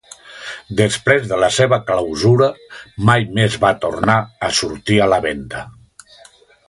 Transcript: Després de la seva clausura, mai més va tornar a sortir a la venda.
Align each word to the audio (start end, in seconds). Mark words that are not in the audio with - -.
Després 0.77 1.27
de 1.31 1.37
la 1.43 1.49
seva 1.57 1.77
clausura, 1.89 2.47
mai 3.11 3.27
més 3.41 3.59
va 3.67 3.71
tornar 3.85 4.17
a 4.49 4.51
sortir 4.61 4.99
a 5.05 5.09
la 5.15 5.21
venda. 5.27 5.63